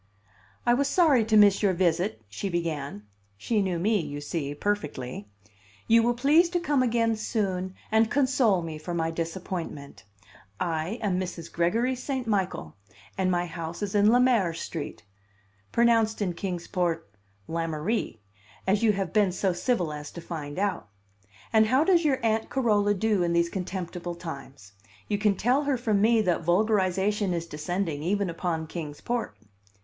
"I 0.65 0.73
was 0.73 0.87
sorry 0.87 1.23
to 1.25 1.37
miss 1.37 1.61
your 1.61 1.73
visit," 1.73 2.23
she 2.27 2.49
began 2.49 3.03
(she 3.37 3.61
knew 3.61 3.77
me, 3.77 3.99
you 4.01 4.19
see, 4.19 4.55
perfectly); 4.55 5.27
"you 5.87 6.01
will 6.01 6.15
please 6.15 6.49
to 6.49 6.59
come 6.59 6.81
again 6.81 7.15
soon, 7.15 7.75
and 7.91 8.09
console 8.09 8.63
me 8.63 8.79
for 8.79 8.95
my 8.95 9.11
disappointment. 9.11 10.03
I 10.59 10.97
am 11.03 11.19
Mrs. 11.19 11.53
Gregory 11.53 11.93
St. 11.93 12.25
Michael, 12.25 12.75
and 13.15 13.29
my 13.29 13.45
house 13.45 13.83
is 13.83 13.93
in 13.93 14.11
Le 14.11 14.19
Maire 14.19 14.55
Street 14.55 15.03
(Pronounced 15.71 16.19
in 16.19 16.33
Kings 16.33 16.65
Port, 16.67 17.07
Lammarree) 17.47 18.17
as 18.65 18.81
you 18.81 18.93
have 18.93 19.13
been 19.13 19.31
so 19.31 19.53
civil 19.53 19.93
as 19.93 20.09
to 20.13 20.19
find 20.19 20.57
out. 20.57 20.89
And 21.53 21.67
how 21.67 21.83
does 21.83 22.03
your 22.03 22.17
Aunt 22.25 22.49
Carola 22.49 22.95
do 22.95 23.21
in 23.21 23.33
these 23.33 23.49
contemptible 23.49 24.15
times? 24.15 24.71
You 25.07 25.19
can 25.19 25.35
tell 25.35 25.65
her 25.65 25.77
from 25.77 26.01
me 26.01 26.21
that 26.23 26.41
vulgarization 26.41 27.35
is 27.35 27.45
descending, 27.45 28.01
even 28.01 28.31
upon 28.31 28.65
Kings 28.65 28.99
Port." 28.99 29.37